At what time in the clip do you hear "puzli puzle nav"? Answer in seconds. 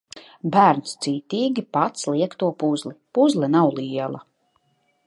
2.65-3.73